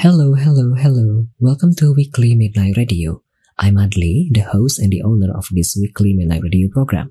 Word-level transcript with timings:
Hello, 0.00 0.34
hello, 0.34 0.74
hello. 0.74 1.26
Welcome 1.40 1.74
to 1.74 1.92
Weekly 1.92 2.36
Midnight 2.36 2.76
Radio. 2.76 3.24
I'm 3.58 3.74
Adli, 3.74 4.28
the 4.30 4.42
host 4.42 4.78
and 4.78 4.92
the 4.92 5.02
owner 5.02 5.36
of 5.36 5.48
this 5.50 5.76
weekly 5.76 6.14
Midnight 6.14 6.42
Radio 6.44 6.68
program. 6.68 7.10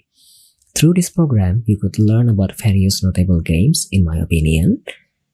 Through 0.74 0.94
this 0.94 1.10
program, 1.10 1.64
you 1.66 1.78
could 1.78 2.00
learn 2.00 2.30
about 2.30 2.58
various 2.58 3.04
notable 3.04 3.42
games, 3.42 3.90
in 3.92 4.06
my 4.06 4.16
opinion, 4.16 4.84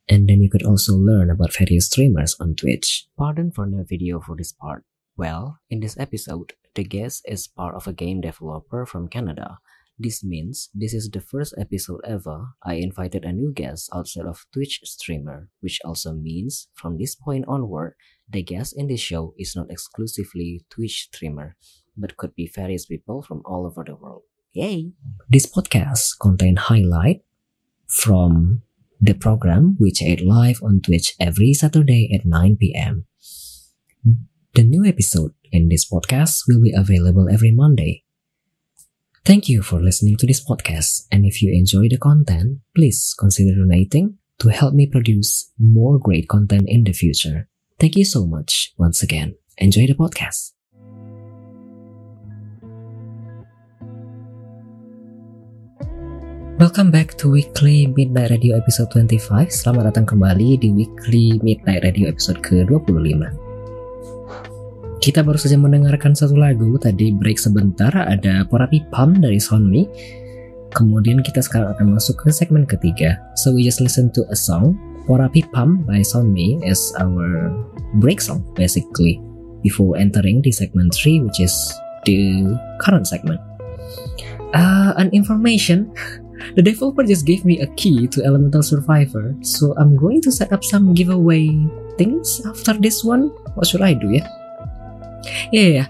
and 0.10 0.28
then 0.28 0.42
you 0.42 0.50
could 0.50 0.63
also 0.63 0.96
learn 0.96 1.29
about 1.29 1.54
various 1.54 1.86
streamers 1.86 2.36
on 2.39 2.55
Twitch. 2.55 3.06
Pardon 3.20 3.52
for 3.52 3.67
no 3.67 3.83
video 3.88 4.20
for 4.20 4.35
this 4.35 4.51
part. 4.51 4.83
Well, 5.15 5.60
in 5.70 5.79
this 5.79 5.96
episode, 5.99 6.54
the 6.74 6.83
guest 6.83 7.22
is 7.28 7.46
part 7.46 7.76
of 7.76 7.85
a 7.85 7.94
game 7.94 8.22
developer 8.22 8.88
from 8.88 9.10
Canada. 9.10 9.60
This 9.99 10.23
means 10.23 10.69
this 10.73 10.94
is 10.94 11.10
the 11.10 11.21
first 11.21 11.53
episode 11.57 12.01
ever 12.03 12.55
I 12.63 12.75
invited 12.75 13.23
a 13.23 13.31
new 13.31 13.53
guest 13.53 13.89
outside 13.93 14.25
of 14.25 14.46
Twitch 14.51 14.81
streamer, 14.83 15.49
which 15.62 15.79
also 15.85 16.13
means 16.13 16.67
from 16.73 16.98
this 16.98 17.13
point 17.13 17.45
onward, 17.48 17.93
the 18.27 18.41
guest 18.41 18.73
in 18.75 18.88
this 18.88 19.02
show 19.02 19.35
is 19.37 19.55
not 19.55 19.70
exclusively 19.70 20.65
Twitch 20.70 21.09
streamer, 21.13 21.55
but 21.95 22.17
could 22.17 22.34
be 22.34 22.48
various 22.48 22.87
people 22.87 23.21
from 23.21 23.43
all 23.45 23.67
over 23.67 23.84
the 23.85 23.95
world. 23.95 24.23
Yay! 24.53 24.93
This 25.29 25.45
podcast 25.45 26.20
contains 26.20 26.59
highlight 26.59 27.21
from 27.87 28.63
the 28.99 29.13
program 29.13 29.75
which 29.77 30.01
aired 30.01 30.21
live 30.21 30.62
on 30.63 30.81
Twitch 30.81 31.13
every 31.20 31.53
Saturday 31.53 32.09
at 32.13 32.25
9 32.25 32.57
p.m. 32.57 33.05
The 34.53 34.63
new 34.63 34.85
episode 34.85 35.34
in 35.51 35.70
this 35.70 35.89
podcast 35.89 36.43
will 36.48 36.62
be 36.62 36.73
available 36.75 37.27
every 37.31 37.51
Monday. 37.51 38.02
Thank 39.23 39.48
you 39.48 39.63
for 39.63 39.80
listening 39.80 40.20
to 40.20 40.27
this 40.27 40.44
podcast, 40.44 41.08
and 41.08 41.23
if 41.23 41.40
you 41.40 41.48
enjoy 41.55 41.88
the 41.88 41.95
content, 41.95 42.59
please 42.76 43.16
consider 43.16 43.55
donating 43.55 44.20
to 44.44 44.52
help 44.52 44.76
me 44.76 44.84
produce 44.84 45.48
more 45.55 45.96
great 45.96 46.27
content 46.27 46.68
in 46.68 46.84
the 46.84 46.91
future. 46.91 47.48
Thank 47.80 47.96
you 47.96 48.04
so 48.04 48.27
much 48.27 48.76
once 48.76 48.99
again. 48.99 49.40
Enjoy 49.55 49.88
the 49.88 49.96
podcast. 49.96 50.52
Welcome 56.60 56.91
back 56.91 57.15
to 57.24 57.32
Weekly 57.32 57.87
Midnight 57.96 58.27
Radio 58.27 58.60
episode 58.60 58.91
25. 58.91 59.48
Selamat 59.48 59.96
datang 59.96 60.04
kembali 60.04 60.60
di 60.60 60.76
Weekly 60.76 61.40
Midnight 61.40 61.87
Radio 61.87 62.12
episode 62.12 62.43
ke-25. 62.43 63.43
Kita 65.04 65.20
baru 65.20 65.36
saja 65.36 65.59
mendengarkan 65.59 66.16
satu 66.16 66.40
lagu, 66.40 66.80
tadi 66.80 67.12
break 67.12 67.36
sebentar 67.36 67.92
ada 67.92 68.48
Porapi 68.48 68.88
Pam 68.88 69.20
dari 69.20 69.36
Sonmi. 69.36 69.84
Kemudian 70.72 71.20
kita 71.20 71.44
sekarang 71.44 71.76
akan 71.76 72.00
masuk 72.00 72.23
ke 72.23 72.32
segmen 72.32 72.64
ketiga. 72.64 73.20
So 73.36 73.52
we 73.52 73.68
just 73.68 73.84
listen 73.84 74.16
to 74.16 74.24
a 74.31 74.38
song, 74.40 74.80
Porapi 75.04 75.44
Pam 75.52 75.84
by 75.84 76.08
Sonmi 76.08 76.64
as 76.64 76.80
our 77.04 77.52
break 78.00 78.24
song 78.24 78.48
basically 78.56 79.20
before 79.59 80.00
entering 80.00 80.40
the 80.40 80.56
segment 80.56 80.96
3 80.96 81.28
which 81.28 81.44
is 81.44 81.52
the 82.08 82.56
current 82.80 83.04
segment. 83.04 83.44
Uh, 84.56 84.96
an 84.96 85.12
information 85.12 85.92
The 86.56 86.62
developer 86.62 87.08
just 87.08 87.24
gave 87.24 87.48
me 87.48 87.64
a 87.64 87.72
key 87.80 88.04
to 88.12 88.20
Elemental 88.20 88.59
Survivor, 88.59 89.31
so 89.40 89.72
I'm 89.80 89.96
going 89.96 90.20
to 90.28 90.31
set 90.31 90.52
up 90.52 90.59
some 90.59 90.92
giveaway 90.92 91.48
things 91.96 92.44
after 92.44 92.76
this 92.76 93.00
one. 93.00 93.31
What 93.56 93.64
should 93.64 93.80
I 93.80 93.96
do, 93.96 94.12
yeah? 94.12 94.28
Yeah, 95.52 95.70
yeah. 95.84 95.88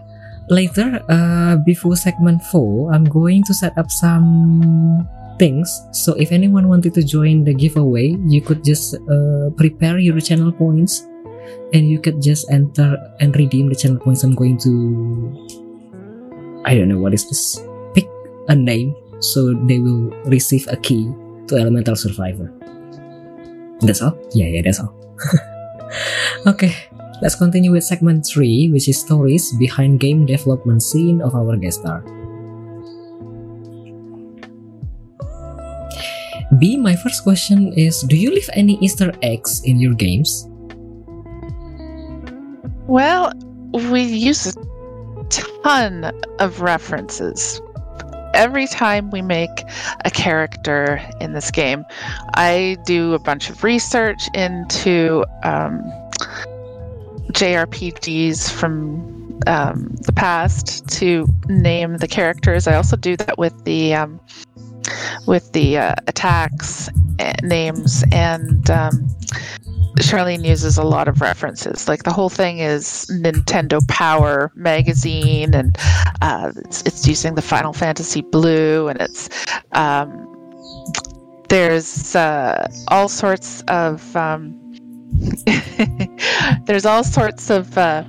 Later, 0.50 1.02
uh, 1.10 1.58
before 1.66 1.96
segment 1.96 2.44
4, 2.52 2.94
I'm 2.94 3.06
going 3.06 3.44
to 3.44 3.54
set 3.54 3.78
up 3.78 3.90
some 3.90 5.08
things. 5.40 5.68
So 5.92 6.14
if 6.14 6.32
anyone 6.32 6.68
wanted 6.68 6.94
to 6.96 7.04
join 7.04 7.44
the 7.44 7.54
giveaway, 7.54 8.18
you 8.28 8.42
could 8.42 8.64
just 8.64 8.96
uh, 8.96 9.50
prepare 9.56 9.98
your 9.98 10.20
channel 10.20 10.52
points 10.52 11.08
and 11.74 11.90
you 11.90 12.00
could 12.00 12.22
just 12.22 12.50
enter 12.52 12.98
and 13.20 13.36
redeem 13.36 13.70
the 13.70 13.76
channel 13.76 14.00
points. 14.00 14.24
I'm 14.24 14.36
going 14.36 14.58
to. 14.60 14.72
I 16.66 16.76
don't 16.76 16.88
know 16.88 17.00
what 17.00 17.14
is 17.14 17.28
this. 17.28 17.60
Pick 17.94 18.08
a 18.48 18.56
name 18.56 18.96
so 19.20 19.54
they 19.66 19.80
will 19.80 20.12
receive 20.28 20.68
a 20.68 20.76
key 20.76 21.08
to 21.48 21.56
Elemental 21.56 21.96
Survivor. 21.96 22.52
That's 23.80 24.02
all? 24.02 24.18
Yeah, 24.34 24.48
yeah, 24.48 24.62
that's 24.64 24.80
all. 24.80 24.92
okay, 26.48 26.76
let's 27.24 27.36
continue 27.36 27.72
with 27.72 27.86
segment 27.86 28.26
3, 28.28 28.70
which 28.74 28.90
is 28.90 29.00
stories 29.00 29.54
behind 29.54 30.02
game 30.02 30.26
development 30.26 30.84
scene 30.84 31.22
of 31.22 31.34
our 31.34 31.56
guest 31.56 31.80
star. 31.80 32.04
Bee, 36.60 36.76
my 36.76 36.98
first 36.98 37.24
question 37.24 37.72
is 37.74 38.02
Do 38.02 38.18
you 38.18 38.30
leave 38.30 38.50
any 38.54 38.78
Easter 38.82 39.14
eggs 39.22 39.64
in 39.64 39.80
your 39.80 39.94
games? 39.94 40.50
Well, 42.88 43.32
we 43.72 44.04
use 44.04 44.46
a 44.48 45.24
ton 45.30 46.12
of 46.40 46.60
references. 46.60 47.62
Every 48.34 48.68
time 48.68 49.12
we 49.12 49.22
make 49.22 49.64
a 50.04 50.12
character 50.12 51.00
in 51.22 51.32
this 51.32 51.52
game, 51.52 51.86
I 52.34 52.76
do 52.86 53.14
a 53.14 53.20
bunch 53.20 53.50
of 53.50 53.64
research 53.64 54.28
into 54.34 55.24
um, 55.44 55.82
JRPGs 57.34 58.52
from 58.52 59.40
um, 59.48 59.90
the 60.02 60.14
past 60.14 60.88
to 60.90 61.28
name 61.48 61.98
the 61.98 62.08
characters. 62.08 62.68
I 62.68 62.76
also 62.76 62.96
do 62.96 63.18
that 63.18 63.38
with 63.38 63.64
the 63.66 63.94
um, 63.96 64.20
with 65.28 65.52
the 65.54 65.78
uh, 65.78 65.96
attacks 66.08 66.90
uh, 67.20 67.34
names 67.42 68.04
and 68.12 68.70
um, 68.70 69.08
Charlene 70.00 70.44
uses 70.46 70.78
a 70.78 70.84
lot 70.84 71.08
of 71.08 71.22
references. 71.22 71.88
Like 71.88 72.04
the 72.04 72.12
whole 72.12 72.30
thing 72.30 72.60
is 72.60 73.06
Nintendo 73.12 73.86
Power 73.88 74.52
magazine, 74.56 75.54
and 75.54 75.78
uh, 76.22 76.52
it's, 76.56 76.82
it's 76.82 77.08
using 77.08 77.36
the 77.36 77.42
Final 77.42 77.74
Fantasy 77.74 78.22
Blue, 78.22 78.88
and 78.88 79.00
it's 79.00 79.30
um, 79.74 80.30
there's 81.50 82.16
uh, 82.16 82.68
all 82.88 83.08
sorts 83.08 83.62
of 83.68 84.16
um, 84.16 84.60
there's 86.66 86.86
all 86.86 87.04
sorts 87.04 87.50
of 87.50 87.78
uh, 87.78 88.04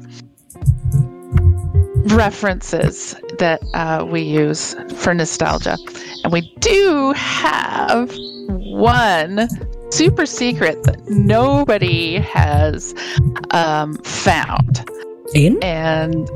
references 2.07 3.15
that 3.39 3.63
uh, 3.75 4.05
we 4.09 4.21
use 4.21 4.75
for 4.97 5.15
nostalgia, 5.15 5.77
and 6.23 6.33
we 6.33 6.55
do 6.61 7.13
have 7.13 8.15
one 8.49 9.49
super 9.91 10.27
secret 10.27 10.83
that 10.85 11.09
nobody 11.09 12.19
has 12.19 12.95
um, 13.51 13.97
found. 13.99 14.89
In? 15.35 15.63
And 15.63 16.29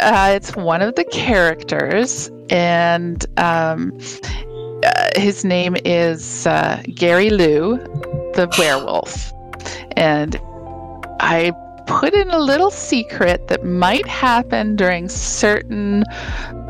uh, 0.00 0.32
it's 0.34 0.54
one 0.56 0.82
of 0.82 0.94
the 0.94 1.04
characters, 1.04 2.30
and 2.50 3.24
um, 3.38 3.98
uh, 4.84 5.08
his 5.16 5.44
name 5.44 5.76
is 5.84 6.46
uh, 6.46 6.82
Gary 6.94 7.30
Lou, 7.30 7.78
the 8.34 8.48
werewolf. 8.58 9.32
And 10.00 10.40
I 11.20 11.52
put 11.86 12.14
in 12.14 12.30
a 12.30 12.38
little 12.38 12.70
secret 12.70 13.48
that 13.48 13.64
might 13.64 14.06
happen 14.08 14.74
during 14.74 15.10
certain 15.10 16.04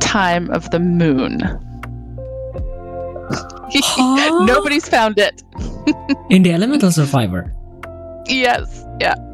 time 0.01 0.51
of 0.51 0.69
the 0.73 0.81
moon. 0.81 1.39
Huh? 3.33 4.45
Nobody's 4.45 4.89
found 4.89 5.19
it. 5.19 5.43
In 6.31 6.43
the 6.43 6.53
Elemental 6.53 6.91
Survivor? 6.91 7.55
Yes. 8.27 8.85
Yeah. 9.01 9.15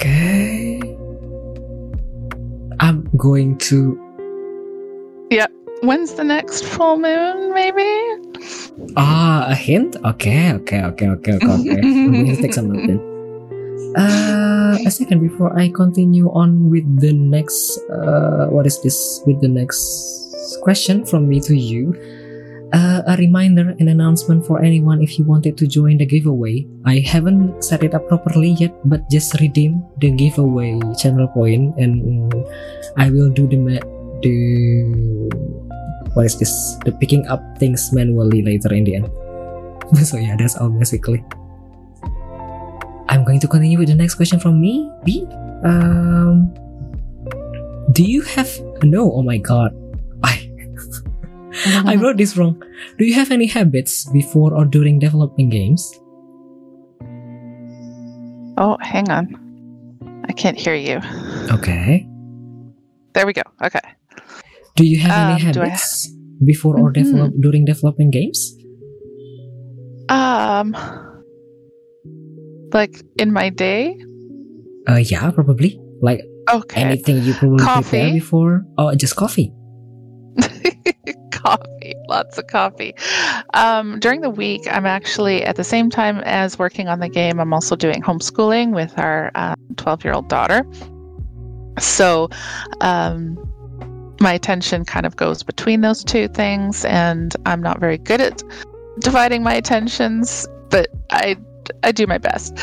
Okay. 0.00 0.80
I'm 2.80 3.08
going 3.16 3.56
to. 3.58 3.98
Yeah, 5.30 5.46
when's 5.80 6.14
the 6.14 6.22
next 6.22 6.64
full 6.64 6.98
moon? 6.98 7.52
Maybe. 7.54 8.27
Ah, 8.96 9.46
a 9.50 9.54
hint? 9.54 9.96
Okay, 10.04 10.52
okay, 10.62 10.82
okay, 10.84 11.08
okay, 11.08 11.32
okay. 11.36 11.46
okay. 11.46 11.80
I'm 11.82 12.12
going 12.12 12.36
to 12.36 12.42
take 12.42 12.54
some 12.54 12.70
note 12.70 12.86
then. 12.86 13.00
Uh, 13.96 14.78
a 14.84 14.90
second 14.90 15.20
before 15.20 15.56
I 15.58 15.70
continue 15.70 16.30
on 16.30 16.70
with 16.70 16.86
the 17.00 17.12
next. 17.12 17.78
Uh, 17.90 18.46
what 18.48 18.66
is 18.66 18.80
this? 18.82 19.22
With 19.26 19.40
the 19.40 19.48
next 19.48 19.74
question 20.62 21.04
from 21.04 21.28
me 21.28 21.40
to 21.40 21.56
you. 21.56 21.96
Uh, 22.68 23.00
a 23.08 23.16
reminder 23.16 23.72
and 23.80 23.88
announcement 23.88 24.44
for 24.44 24.60
anyone 24.60 25.00
if 25.00 25.18
you 25.18 25.24
wanted 25.24 25.56
to 25.56 25.66
join 25.66 25.96
the 25.96 26.04
giveaway. 26.04 26.68
I 26.84 27.00
haven't 27.00 27.64
set 27.64 27.82
it 27.82 27.94
up 27.94 28.06
properly 28.08 28.56
yet, 28.60 28.76
but 28.84 29.08
just 29.08 29.40
redeem 29.40 29.80
the 29.96 30.12
giveaway 30.12 30.76
channel 31.00 31.28
point, 31.28 31.72
and 31.80 32.28
I 33.00 33.08
will 33.08 33.30
do 33.32 33.48
the 33.48 33.80
the 34.20 34.36
what 36.18 36.26
is 36.26 36.34
this? 36.34 36.74
The 36.82 36.90
picking 36.90 37.22
up 37.30 37.38
things 37.62 37.94
manually 37.94 38.42
later 38.42 38.74
in 38.74 38.82
the 38.82 38.98
end. 38.98 39.06
so 40.02 40.18
yeah, 40.18 40.34
that's 40.34 40.58
all 40.58 40.66
basically. 40.66 41.22
I'm 43.06 43.22
going 43.22 43.38
to 43.38 43.46
continue 43.46 43.78
with 43.78 43.86
the 43.86 43.94
next 43.94 44.18
question 44.18 44.42
from 44.42 44.60
me. 44.60 44.90
Bee. 45.06 45.22
Um, 45.62 46.50
do 47.94 48.02
you 48.02 48.26
have 48.34 48.50
no? 48.82 49.14
Oh 49.14 49.22
my 49.22 49.38
god, 49.38 49.70
I 50.26 50.50
I 51.86 51.94
wrote 52.02 52.18
this 52.18 52.36
wrong. 52.36 52.58
Do 52.98 53.06
you 53.06 53.14
have 53.14 53.30
any 53.30 53.46
habits 53.46 54.10
before 54.10 54.58
or 54.58 54.66
during 54.66 54.98
developing 54.98 55.54
games? 55.54 55.86
Oh, 58.58 58.74
hang 58.82 59.06
on. 59.08 59.30
I 60.26 60.34
can't 60.34 60.58
hear 60.58 60.74
you. 60.74 60.98
Okay. 61.54 62.10
There 63.14 63.24
we 63.24 63.32
go. 63.32 63.46
Okay. 63.62 63.97
Do 64.78 64.86
you 64.86 64.98
have 65.00 65.10
any 65.10 65.32
Um, 65.32 65.36
I 65.36 65.38
habits 65.46 66.08
before 66.44 66.78
or 66.78 66.92
Mhm. 66.92 66.94
develop 66.94 67.32
during 67.40 67.64
developing 67.64 68.10
games? 68.10 68.54
Um, 70.08 70.66
like 72.72 73.02
in 73.18 73.32
my 73.32 73.50
day. 73.50 73.96
Uh, 74.88 75.02
yeah, 75.02 75.30
probably. 75.32 75.80
Like 76.00 76.20
Okay. 76.54 76.80
anything 76.80 77.16
you 77.26 77.34
probably 77.34 77.64
prepare 77.66 78.12
before? 78.12 78.62
Oh, 78.78 78.94
just 78.94 79.16
coffee. 79.16 79.52
coffee, 81.32 81.94
lots 82.08 82.38
of 82.38 82.46
coffee. 82.46 82.94
Um, 83.54 83.98
during 83.98 84.20
the 84.20 84.30
week, 84.30 84.62
I'm 84.70 84.86
actually 84.86 85.42
at 85.44 85.56
the 85.56 85.64
same 85.64 85.90
time 85.90 86.18
as 86.24 86.56
working 86.58 86.86
on 86.88 87.00
the 87.00 87.08
game. 87.08 87.40
I'm 87.40 87.52
also 87.52 87.74
doing 87.74 88.00
homeschooling 88.00 88.74
with 88.74 88.96
our 88.98 89.32
12 89.76 90.04
year 90.04 90.14
old 90.14 90.28
daughter. 90.28 90.62
So, 91.80 92.28
um, 92.80 93.36
my 94.20 94.32
attention 94.32 94.84
kind 94.84 95.06
of 95.06 95.16
goes 95.16 95.42
between 95.42 95.80
those 95.80 96.04
two 96.04 96.28
things, 96.28 96.84
and 96.84 97.34
I'm 97.46 97.62
not 97.62 97.78
very 97.80 97.98
good 97.98 98.20
at 98.20 98.42
dividing 99.00 99.42
my 99.42 99.54
attentions, 99.54 100.46
but 100.70 100.88
I 101.10 101.36
I 101.82 101.92
do 101.92 102.06
my 102.06 102.18
best. 102.18 102.58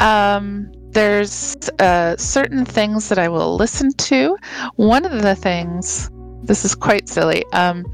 Um, 0.00 0.72
there's 0.90 1.56
uh, 1.78 2.16
certain 2.16 2.64
things 2.64 3.08
that 3.08 3.18
I 3.18 3.28
will 3.28 3.56
listen 3.56 3.92
to. 3.92 4.36
One 4.76 5.04
of 5.04 5.22
the 5.22 5.34
things, 5.34 6.10
this 6.42 6.64
is 6.64 6.74
quite 6.74 7.08
silly, 7.08 7.44
um, 7.52 7.84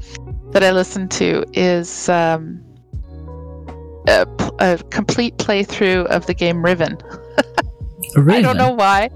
that 0.51 0.63
I 0.63 0.71
listen 0.71 1.09
to 1.09 1.43
is 1.53 2.07
um, 2.07 2.63
a, 4.07 4.25
a 4.59 4.77
complete 4.89 5.37
playthrough 5.37 6.05
of 6.05 6.25
the 6.25 6.33
game 6.33 6.63
Riven. 6.63 6.97
I 8.17 8.41
don't 8.41 8.57
know 8.57 8.71
why. 8.71 9.09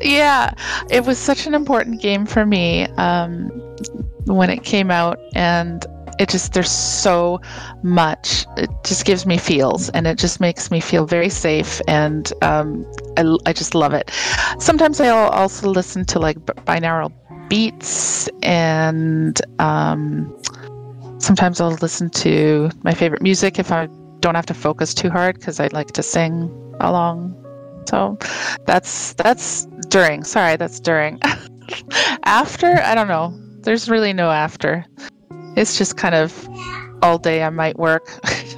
Yeah, 0.00 0.54
it 0.90 1.04
was 1.04 1.18
such 1.18 1.46
an 1.46 1.54
important 1.54 2.00
game 2.00 2.26
for 2.26 2.46
me 2.46 2.84
um, 2.96 3.48
when 4.26 4.50
it 4.50 4.62
came 4.62 4.90
out, 4.90 5.18
and 5.34 5.84
it 6.18 6.28
just 6.28 6.52
there's 6.52 6.70
so 6.70 7.40
much. 7.82 8.46
It 8.56 8.70
just 8.84 9.04
gives 9.04 9.26
me 9.26 9.38
feels, 9.38 9.88
and 9.90 10.06
it 10.06 10.18
just 10.18 10.40
makes 10.40 10.70
me 10.70 10.80
feel 10.80 11.06
very 11.06 11.28
safe, 11.28 11.80
and 11.88 12.32
um, 12.42 12.86
I, 13.16 13.36
I 13.46 13.52
just 13.52 13.74
love 13.74 13.92
it. 13.92 14.10
Sometimes 14.58 15.00
I'll 15.00 15.30
also 15.30 15.68
listen 15.68 16.04
to 16.06 16.18
like 16.18 16.38
binaural 16.38 17.12
beats, 17.48 18.28
and 18.42 19.40
um, 19.58 20.34
sometimes 21.18 21.60
I'll 21.60 21.78
listen 21.82 22.10
to 22.10 22.70
my 22.82 22.94
favorite 22.94 23.22
music 23.22 23.58
if 23.58 23.72
I 23.72 23.88
don't 24.20 24.34
have 24.34 24.46
to 24.46 24.54
focus 24.54 24.94
too 24.94 25.10
hard 25.10 25.38
because 25.38 25.60
I 25.60 25.68
like 25.68 25.92
to 25.92 26.02
sing 26.02 26.50
along. 26.80 27.40
So 27.86 28.18
that's 28.66 29.14
that's 29.14 29.66
during. 29.88 30.24
Sorry, 30.24 30.56
that's 30.56 30.80
during. 30.80 31.20
after, 32.24 32.80
I 32.82 32.94
don't 32.94 33.08
know. 33.08 33.32
There's 33.62 33.88
really 33.88 34.12
no 34.12 34.30
after. 34.30 34.84
It's 35.56 35.78
just 35.78 35.96
kind 35.96 36.14
of 36.14 36.32
all 37.02 37.18
day 37.18 37.42
I 37.42 37.50
might 37.50 37.78
work. 37.78 38.08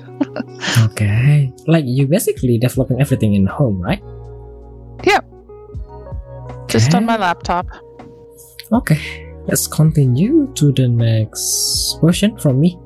Okay. 0.96 1.52
Like 1.66 1.84
you 1.86 2.06
basically 2.06 2.58
developing 2.58 3.00
everything 3.00 3.34
in 3.34 3.46
home, 3.46 3.80
right? 3.80 4.02
Yeah. 5.04 5.20
Just 6.68 6.94
on 6.94 7.04
my 7.04 7.16
laptop. 7.16 7.66
Okay. 8.72 9.28
Let's 9.46 9.66
continue 9.66 10.52
to 10.54 10.72
the 10.72 10.88
next 10.88 11.98
question 12.00 12.36
from 12.38 12.60
me. 12.60 12.78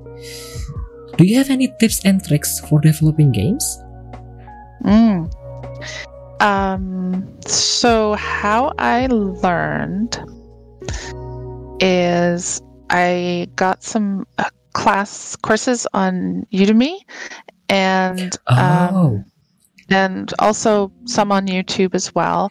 Do 1.17 1.25
you 1.25 1.37
have 1.37 1.51
any 1.51 1.73
tips 1.81 2.05
and 2.05 2.23
tricks 2.23 2.61
for 2.61 2.81
developing 2.81 3.33
games? 3.33 3.65
Mm. 4.85 5.31
Um, 6.41 7.29
so 7.47 8.15
how 8.15 8.73
I 8.79 9.07
learned 9.07 10.19
is 11.81 12.63
I 12.91 13.49
got 13.57 13.83
some 13.85 14.27
uh, 14.39 14.51
class 14.73 15.37
courses 15.37 15.87
on 15.93 16.47
Udemy 16.53 16.97
and 17.69 18.37
um, 18.47 18.95
Oh, 18.95 19.25
and 19.91 20.33
also 20.39 20.93
some 21.05 21.33
on 21.33 21.47
YouTube 21.47 21.95
as 21.95 22.15
well. 22.15 22.51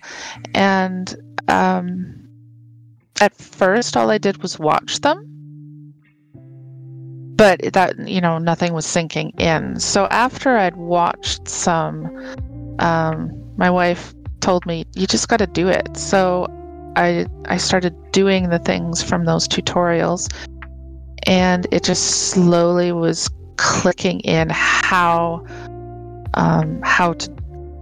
And 0.53 1.15
um, 1.47 2.27
at 3.21 3.33
first, 3.35 3.97
all 3.97 4.11
I 4.11 4.17
did 4.17 4.41
was 4.41 4.59
watch 4.59 4.99
them, 4.99 5.25
but 7.35 7.61
that 7.73 8.07
you 8.07 8.21
know 8.21 8.37
nothing 8.37 8.73
was 8.73 8.85
sinking 8.85 9.31
in. 9.37 9.79
So 9.79 10.05
after 10.11 10.57
I'd 10.57 10.75
watched 10.75 11.47
some, 11.47 12.05
um, 12.79 13.31
my 13.59 13.69
wife 13.69 14.15
told 14.39 14.65
me 14.65 14.85
you 14.95 15.05
just 15.05 15.27
got 15.27 15.37
to 15.37 15.47
do 15.47 15.67
it. 15.67 15.95
So 15.95 16.47
I 16.95 17.27
I 17.45 17.57
started 17.57 17.93
doing 18.11 18.49
the 18.49 18.59
things 18.59 19.03
from 19.03 19.25
those 19.25 19.47
tutorials, 19.47 20.33
and 21.27 21.67
it 21.71 21.83
just 21.83 22.31
slowly 22.31 22.91
was 22.93 23.29
clicking 23.57 24.21
in 24.21 24.49
how 24.49 25.45
um, 26.33 26.81
how 26.83 27.13
to 27.13 27.35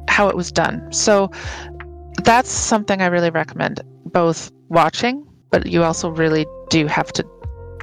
how 0.10 0.28
it 0.28 0.36
was 0.36 0.52
done. 0.52 0.92
So 0.92 1.30
that's 2.24 2.50
something 2.50 3.02
I 3.02 3.06
really 3.06 3.30
recommend, 3.30 3.80
both 4.06 4.52
watching, 4.70 5.26
but 5.52 5.68
you 5.68 5.84
also 5.84 6.10
really 6.10 6.48
do 6.70 6.88
have 6.88 7.14
to 7.14 7.26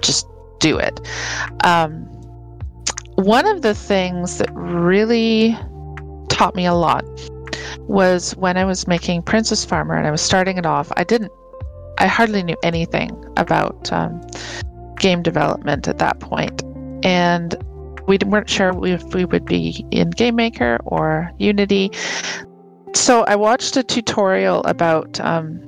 just 0.03 0.27
do 0.59 0.79
it. 0.79 1.01
Um, 1.63 2.03
one 3.15 3.47
of 3.47 3.63
the 3.63 3.75
things 3.75 4.39
that 4.39 4.51
really 4.53 5.57
taught 6.29 6.57
me 6.57 6.67
a 6.67 6.75
lot 6.75 7.05
was 7.81 8.37
when 8.37 8.57
I 8.57 8.65
was 8.65 8.87
making 8.87 9.23
Princess 9.23 9.65
Farmer 9.65 9.95
and 9.95 10.07
I 10.07 10.11
was 10.11 10.23
starting 10.23 10.59
it 10.59 10.67
off. 10.67 10.91
I 10.97 11.05
didn't, 11.05 11.33
I 11.99 12.07
hardly 12.07 12.43
knew 12.43 12.57
anything 12.63 13.11
about 13.37 13.93
um, 13.93 14.21
game 14.99 15.23
development 15.23 15.89
at 15.89 15.99
that 15.99 16.21
point, 16.21 16.63
and 17.05 17.57
we 18.07 18.19
weren't 18.27 18.51
sure 18.51 18.73
if 18.87 19.03
we 19.15 19.25
would 19.25 19.45
be 19.45 19.85
in 19.91 20.11
Game 20.11 20.37
Maker 20.37 20.79
or 20.85 21.31
Unity. 21.39 21.91
So 22.95 23.25
I 23.25 23.37
watched 23.37 23.77
a 23.77 23.83
tutorial 23.83 24.63
about 24.65 25.21
um, 25.21 25.61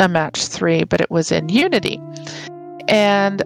a 0.00 0.08
match 0.08 0.46
three, 0.46 0.84
but 0.84 1.00
it 1.00 1.10
was 1.10 1.30
in 1.30 1.48
Unity. 1.48 2.00
And 2.88 3.42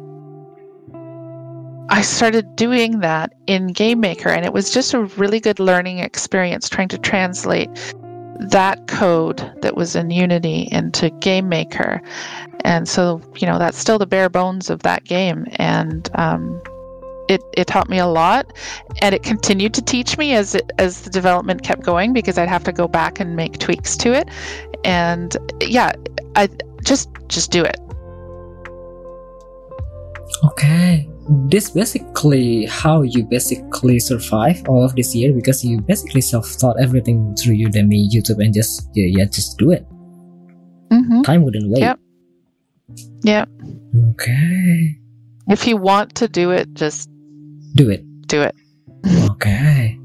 I 1.89 2.03
started 2.03 2.57
doing 2.57 3.01
that 3.01 3.35
in 3.47 3.69
Game 3.69 4.01
Maker, 4.01 4.29
and 4.29 4.45
it 4.45 4.53
was 4.53 4.71
just 4.71 4.95
a 4.95 5.01
really 5.01 5.41
good 5.41 5.61
learning 5.61 5.99
experience 5.99 6.69
trying 6.69 6.89
to 6.89 6.99
translate 6.99 7.69
that 8.39 8.87
code 8.89 9.39
that 9.63 9.77
was 9.77 9.95
in 9.95 10.11
Unity 10.11 10.69
into 10.73 11.11
Game 11.21 11.49
Maker. 11.49 12.01
And 12.65 12.89
so, 12.89 13.21
you 13.37 13.47
know, 13.47 13.59
that's 13.59 13.79
still 13.79 13.99
the 13.99 14.07
bare 14.07 14.29
bones 14.29 14.71
of 14.71 14.83
that 14.83 15.05
game. 15.05 15.47
And 15.57 16.09
um, 16.15 16.61
it, 17.29 17.43
it 17.57 17.67
taught 17.67 17.89
me 17.89 17.99
a 17.99 18.07
lot 18.07 18.53
and 19.01 19.15
it 19.15 19.23
continued 19.23 19.75
to 19.75 19.83
teach 19.83 20.19
me 20.19 20.35
as 20.35 20.55
it, 20.55 20.71
as 20.79 21.03
the 21.03 21.11
development 21.11 21.63
kept 21.63 21.83
going 21.83 22.13
because 22.13 22.39
I'd 22.39 22.49
have 22.49 22.65
to 22.65 22.73
go 22.73 22.89
back 22.89 23.21
and 23.21 23.37
make 23.37 23.59
tweaks 23.59 23.97
to 23.99 24.13
it. 24.13 24.29
And 24.85 25.37
yeah, 25.61 25.93
I 26.37 26.49
just 26.85 27.09
just 27.29 27.51
do 27.51 27.65
it. 27.65 27.79
okay. 30.45 31.09
This 31.49 31.71
basically 31.71 32.67
how 32.67 33.03
you 33.03 33.25
basically 33.25 33.99
survive 34.01 34.63
all 34.69 34.85
of 34.85 34.95
this 34.97 35.15
year 35.15 35.33
because 35.33 35.65
you 35.65 35.81
basically 35.81 36.21
self-taught 36.21 36.77
everything 36.81 37.35
through 37.37 37.57
Udemy, 37.57 38.05
YouTube, 38.13 38.43
and 38.45 38.53
just 38.53 38.89
yeah, 38.95 39.07
yeah 39.07 39.25
just 39.25 39.57
do 39.57 39.71
it. 39.71 39.87
Mm-hmm. 40.93 41.23
Time 41.23 41.43
wouldn't 41.45 41.71
wait. 41.71 41.81
Yep. 41.81 41.99
Yep. 43.25 43.49
Okay. 44.13 44.99
If 45.49 45.67
you 45.67 45.77
want 45.77 46.15
to 46.17 46.29
do 46.29 46.51
it, 46.51 46.75
just 46.75 47.09
Do 47.75 47.89
it. 47.89 48.05
do 48.29 48.43
it. 48.43 48.55
Okay. 49.33 49.99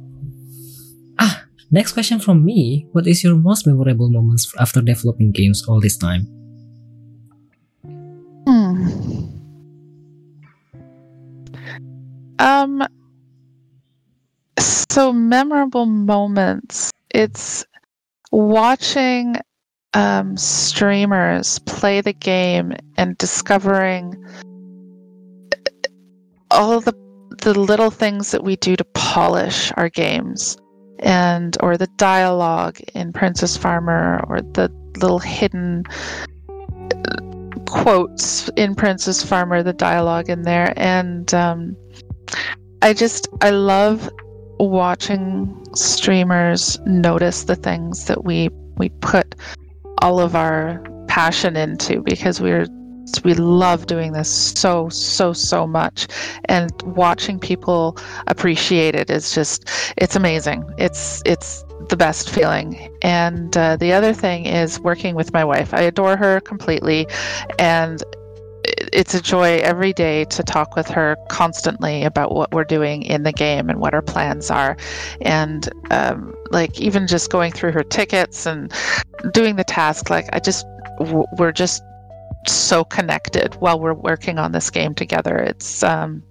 Ah, 1.19 1.43
next 1.71 1.91
question 1.93 2.19
from 2.19 2.45
me. 2.45 2.87
What 2.93 3.05
is 3.05 3.23
your 3.23 3.35
most 3.35 3.67
memorable 3.67 4.09
moments 4.09 4.47
after 4.59 4.81
developing 4.81 5.31
games 5.31 5.65
all 5.67 5.81
this 5.81 5.97
time? 5.97 6.23
Hmm. 8.47 9.16
Um. 12.39 12.83
So 14.59 15.13
memorable 15.13 15.85
moments. 15.85 16.91
It's 17.09 17.65
watching 18.31 19.35
um, 19.93 20.37
streamers 20.37 21.59
play 21.59 22.01
the 22.01 22.13
game 22.13 22.73
and 22.97 23.17
discovering 23.17 24.15
all 26.51 26.79
the 26.79 26.93
the 27.41 27.59
little 27.59 27.91
things 27.91 28.31
that 28.31 28.43
we 28.43 28.55
do 28.55 28.75
to 28.75 28.83
polish 28.83 29.71
our 29.77 29.89
games 29.89 30.57
and 30.99 31.55
or 31.61 31.77
the 31.77 31.87
dialogue 31.97 32.79
in 32.95 33.13
Princess 33.13 33.55
Farmer 33.55 34.23
or 34.27 34.41
the 34.41 34.71
little 34.97 35.19
hidden 35.19 35.83
quotes 37.67 38.49
in 38.55 38.73
Princess 38.75 39.23
Farmer, 39.23 39.61
the 39.61 39.73
dialogue 39.73 40.29
in 40.29 40.43
there, 40.43 40.73
and 40.77 41.31
um, 41.33 41.75
I 42.81 42.93
just 42.93 43.27
I 43.41 43.49
love 43.49 44.09
watching 44.59 45.55
streamers 45.75 46.79
notice 46.85 47.43
the 47.43 47.55
things 47.55 48.05
that 48.05 48.23
we 48.23 48.49
we 48.77 48.89
put 49.01 49.35
all 50.01 50.19
of 50.19 50.35
our 50.35 50.83
passion 51.07 51.55
into 51.55 52.01
because 52.01 52.39
we're 52.39 52.67
we 53.23 53.33
love 53.33 53.85
doing 53.87 54.11
this 54.11 54.29
so 54.29 54.89
so 54.89 55.33
so 55.33 55.65
much. 55.65 56.07
And 56.45 56.71
watching 56.83 57.39
people 57.39 57.97
appreciate 58.27 58.95
it 58.95 59.09
is 59.09 59.33
just 59.33 59.69
it's 59.97 60.15
amazing. 60.15 60.63
It's 60.77 61.21
it's 61.25 61.63
the 61.89 61.97
best 61.97 62.29
feeling. 62.29 62.93
And 63.01 63.55
uh, 63.55 63.77
the 63.77 63.93
other 63.93 64.13
thing 64.13 64.45
is 64.45 64.79
working 64.79 65.15
with 65.15 65.33
my 65.33 65.45
wife. 65.45 65.73
I 65.73 65.81
adore 65.81 66.17
her 66.17 66.41
completely. 66.41 67.07
And 67.59 68.03
it's 68.93 69.13
a 69.13 69.21
joy 69.21 69.57
every 69.57 69.93
day 69.93 70.25
to 70.25 70.43
talk 70.43 70.75
with 70.75 70.87
her 70.87 71.17
constantly 71.29 72.03
about 72.03 72.33
what 72.33 72.51
we're 72.51 72.63
doing 72.63 73.03
in 73.03 73.23
the 73.23 73.31
game 73.31 73.69
and 73.69 73.79
what 73.79 73.93
our 73.93 74.01
plans 74.01 74.51
are. 74.51 74.77
And 75.21 75.69
um, 75.91 76.33
like 76.51 76.79
even 76.79 77.07
just 77.07 77.31
going 77.31 77.51
through 77.51 77.71
her 77.73 77.83
tickets 77.83 78.45
and 78.45 78.71
doing 79.31 79.55
the 79.55 79.63
task 79.63 80.09
like 80.09 80.27
i 80.31 80.39
just 80.39 80.65
we're 81.37 81.51
just 81.51 81.83
so 82.47 82.83
connected 82.83 83.55
while 83.55 83.79
we're 83.79 83.93
working 83.93 84.39
on 84.39 84.51
this 84.51 84.69
game 84.69 84.93
together. 84.95 85.35
It's 85.37 85.83
um, 85.83 86.23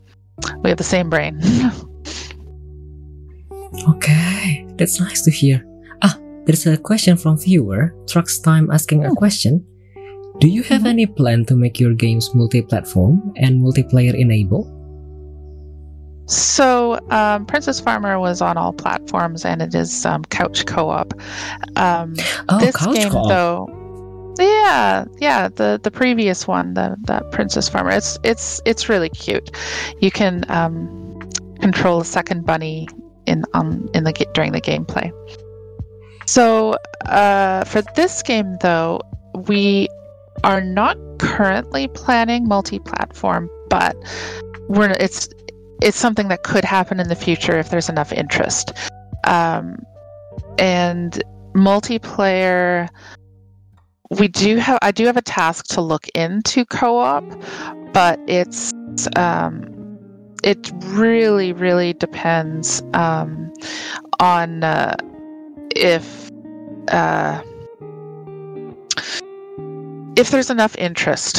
we 0.63 0.71
have 0.71 0.79
the 0.79 0.85
same 0.85 1.11
brain. 1.11 1.41
Okay 3.89 4.67
that's 4.79 4.99
nice 5.01 5.21
to 5.23 5.31
hear. 5.31 5.63
Ah 6.01 6.19
there's 6.47 6.67
a 6.67 6.79
question 6.79 7.17
from 7.19 7.37
viewer 7.37 7.95
trucks 8.09 8.39
time 8.39 8.71
asking 8.71 9.05
a 9.05 9.09
hmm. 9.09 9.15
question 9.15 9.67
do 10.39 10.49
you 10.49 10.63
have 10.65 10.87
any 10.87 11.07
plan 11.07 11.45
to 11.47 11.57
make 11.57 11.81
your 11.81 11.95
games 11.95 12.35
multi-platform 12.35 13.33
and 13.37 13.61
multiplayer 13.61 14.15
enable? 14.15 14.73
So, 16.29 16.99
um, 17.11 17.47
Princess 17.47 17.81
Farmer 17.81 18.19
was 18.19 18.43
on 18.43 18.57
all 18.57 18.73
platforms, 18.73 19.45
and 19.45 19.63
it 19.63 19.75
is 19.75 20.05
um, 20.05 20.25
couch 20.25 20.67
co-op. 20.67 21.15
Um, 21.77 22.15
oh, 22.49 22.59
this 22.59 22.77
couch 22.77 22.97
game, 22.97 23.11
co-op. 23.11 23.29
though, 23.29 24.35
yeah, 24.39 25.05
yeah, 25.19 25.49
the 25.49 25.81
the 25.83 25.91
previous 25.91 26.49
one, 26.49 26.75
the 26.75 26.97
that 27.03 27.31
Princess 27.31 27.69
Farmer, 27.69 27.91
it's 27.91 28.19
it's 28.25 28.61
it's 28.65 28.89
really 28.89 29.09
cute. 29.09 29.51
You 30.01 30.11
can 30.11 30.45
um, 30.49 31.21
control 31.61 32.01
a 32.01 32.05
second 32.05 32.45
bunny 32.45 32.89
in 33.27 33.45
on 33.55 33.89
in 33.95 34.03
the 34.03 34.13
during 34.35 34.53
the 34.53 34.61
gameplay. 34.61 35.13
So, 36.27 36.77
uh, 37.07 37.63
for 37.65 37.83
this 37.95 38.21
game, 38.25 38.57
though, 38.61 39.01
we 39.47 39.89
are 40.45 40.61
not 40.61 40.97
currently 41.19 41.89
planning 41.89 42.47
multi-platform, 42.47 43.51
but 43.69 43.97
we're 44.69 44.91
it's 44.99 45.29
it's 45.83 45.99
something 45.99 46.29
that 46.29 46.43
could 46.43 46.65
happen 46.65 47.01
in 47.01 47.09
the 47.09 47.15
future 47.15 47.59
if 47.59 47.71
there's 47.71 47.89
enough 47.89 48.13
interest. 48.13 48.73
Um, 49.25 49.85
and 50.59 51.23
multiplayer, 51.55 52.89
we 54.11 54.29
do 54.29 54.57
have 54.57 54.79
I 54.83 54.93
do 54.93 55.07
have 55.07 55.17
a 55.17 55.23
task 55.23 55.67
to 55.75 55.81
look 55.81 56.07
into 56.15 56.65
co-op, 56.65 57.25
but 57.93 58.21
it's 58.27 58.73
um, 59.17 59.99
it 60.45 60.71
really 60.85 61.53
really 61.53 61.93
depends 61.93 62.83
um, 62.95 63.53
on 64.21 64.65
uh, 64.65 64.97
if. 65.75 66.31
Uh, 66.89 67.43
if 70.17 70.31
there's 70.31 70.51
enough 70.51 70.75
interest, 70.77 71.39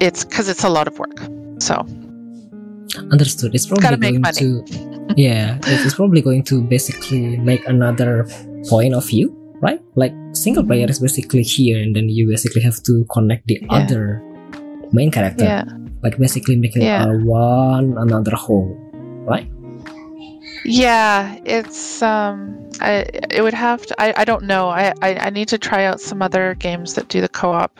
it's 0.00 0.24
because 0.24 0.48
it's 0.48 0.64
a 0.64 0.68
lot 0.68 0.86
of 0.86 0.98
work. 0.98 1.18
So 1.58 1.74
understood. 3.10 3.54
It's 3.54 3.66
probably 3.66 3.96
going 3.96 4.20
money. 4.20 4.38
to 4.38 5.14
yeah, 5.16 5.58
it's 5.64 5.94
probably 5.94 6.22
going 6.22 6.44
to 6.44 6.62
basically 6.62 7.36
make 7.38 7.66
another 7.66 8.28
point 8.68 8.94
of 8.94 9.06
view, 9.06 9.34
right? 9.60 9.80
Like 9.94 10.12
single 10.32 10.64
player 10.64 10.88
is 10.88 11.00
basically 11.00 11.42
here, 11.42 11.82
and 11.82 11.96
then 11.96 12.08
you 12.08 12.28
basically 12.28 12.62
have 12.62 12.82
to 12.84 13.04
connect 13.12 13.46
the 13.46 13.58
yeah. 13.60 13.72
other 13.72 14.22
main 14.92 15.10
character, 15.10 15.44
yeah. 15.44 15.64
like 16.02 16.18
basically 16.18 16.56
making 16.56 16.82
yeah. 16.82 17.04
a 17.04 17.18
one 17.18 17.96
another 17.98 18.36
whole, 18.36 18.76
right? 19.26 19.50
Yeah, 20.64 21.38
it's 21.44 22.02
um 22.02 22.68
I 22.80 23.06
it 23.30 23.42
would 23.42 23.54
have 23.54 23.86
to 23.86 24.00
I, 24.00 24.12
I 24.16 24.24
don't 24.24 24.44
know. 24.44 24.68
I, 24.68 24.92
I, 25.00 25.14
I 25.16 25.30
need 25.30 25.48
to 25.48 25.58
try 25.58 25.84
out 25.84 26.00
some 26.00 26.20
other 26.20 26.54
games 26.54 26.94
that 26.94 27.08
do 27.08 27.20
the 27.20 27.28
co-op 27.28 27.72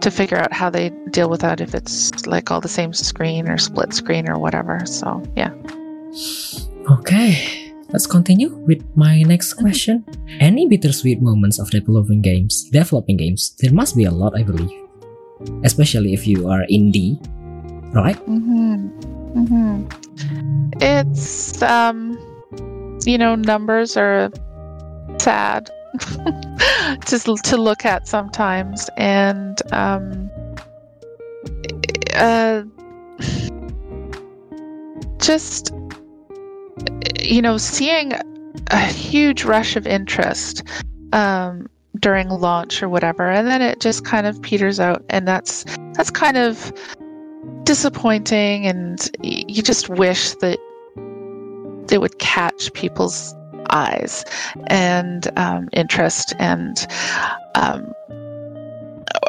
to 0.00 0.10
figure 0.10 0.38
out 0.38 0.52
how 0.52 0.70
they 0.70 0.90
deal 1.10 1.28
with 1.28 1.40
that 1.40 1.60
if 1.60 1.74
it's 1.74 2.26
like 2.26 2.50
all 2.50 2.60
the 2.60 2.68
same 2.68 2.92
screen 2.92 3.48
or 3.48 3.58
split 3.58 3.92
screen 3.92 4.28
or 4.28 4.38
whatever. 4.38 4.80
So, 4.86 5.22
yeah. 5.36 5.52
Okay, 6.90 7.72
let's 7.90 8.06
continue 8.06 8.50
with 8.66 8.82
my 8.96 9.22
next 9.22 9.54
question. 9.54 10.04
Any 10.40 10.66
bittersweet 10.66 11.20
moments 11.22 11.58
of 11.58 11.70
developing 11.70 12.22
games? 12.22 12.64
Developing 12.70 13.16
games, 13.16 13.54
there 13.60 13.72
must 13.72 13.96
be 13.96 14.04
a 14.04 14.10
lot, 14.10 14.36
I 14.36 14.42
believe, 14.42 14.72
especially 15.64 16.14
if 16.14 16.26
you 16.26 16.48
are 16.48 16.64
indie, 16.70 17.20
right? 17.94 18.16
Mm-hmm. 18.26 18.88
Mm-hmm. 19.38 19.86
It's 20.80 21.62
um, 21.62 22.18
you 23.04 23.18
know, 23.18 23.34
numbers 23.34 23.96
are 23.96 24.30
sad 25.18 25.70
to 27.06 27.36
to 27.42 27.56
look 27.56 27.84
at 27.84 28.06
sometimes, 28.06 28.88
and 28.96 29.60
um, 29.72 30.30
uh, 32.14 32.62
just 35.18 35.72
you 37.20 37.42
know, 37.42 37.56
seeing 37.56 38.12
a 38.68 38.80
huge 38.86 39.44
rush 39.44 39.76
of 39.76 39.86
interest 39.86 40.62
um, 41.12 41.68
during 41.98 42.28
launch 42.28 42.82
or 42.82 42.88
whatever, 42.88 43.28
and 43.28 43.46
then 43.46 43.62
it 43.62 43.80
just 43.80 44.04
kind 44.04 44.26
of 44.26 44.40
peters 44.42 44.80
out, 44.80 45.04
and 45.10 45.26
that's 45.26 45.64
that's 45.94 46.10
kind 46.10 46.36
of 46.36 46.72
disappointing, 47.64 48.66
and 48.66 49.10
you 49.22 49.62
just 49.62 49.88
wish 49.88 50.34
that 50.36 50.58
it 51.90 52.00
would 52.00 52.18
catch 52.18 52.72
people's 52.72 53.34
eyes 53.70 54.24
and 54.68 55.30
um, 55.38 55.68
interest. 55.72 56.34
And 56.38 56.86
um, 57.54 57.92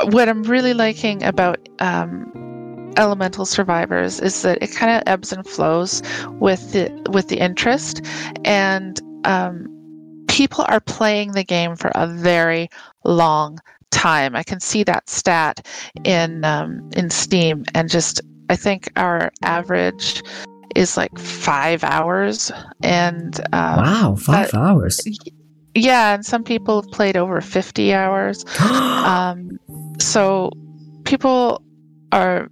what 0.06 0.30
I'm 0.30 0.44
really 0.44 0.74
liking 0.74 1.24
about 1.24 1.60
um, 1.80 2.94
Elemental 2.98 3.46
Survivors 3.46 4.20
is 4.20 4.42
that 4.42 4.62
it 4.62 4.74
kind 4.74 4.92
of 4.92 5.04
ebbs 5.08 5.32
and 5.32 5.48
flows 5.48 6.02
with 6.40 6.74
the 6.74 6.92
with 7.10 7.30
the 7.30 7.38
interest, 7.38 8.06
and 8.44 9.00
um, 9.26 9.68
people 10.28 10.66
are 10.68 10.82
playing 10.82 11.32
the 11.32 11.44
game 11.44 11.76
for 11.76 11.92
a 11.96 12.08
very 12.08 12.70
long 13.04 13.60
time. 13.92 14.36
I 14.36 14.44
can 14.44 14.60
see 14.60 14.84
that 14.84 15.10
stat 15.10 15.66
in 16.04 16.44
um, 16.44 16.90
in 16.96 17.10
Steam, 17.10 17.64
and 17.74 17.90
just 17.90 18.22
I 18.50 18.56
think 18.56 18.92
our 18.98 19.32
average 19.44 20.22
is 20.76 20.98
like 20.98 21.18
five 21.18 21.84
hours. 21.84 22.52
And 22.84 23.40
um, 23.54 23.78
wow, 23.78 24.16
five 24.16 24.54
hours. 24.54 25.00
Yeah, 25.74 26.16
and 26.16 26.26
some 26.26 26.44
people 26.44 26.82
have 26.82 26.92
played 26.92 27.16
over 27.16 27.40
50 27.42 27.94
hours. 27.94 28.46
um, 28.60 29.58
so 30.00 30.52
people 31.06 31.64
are 32.12 32.50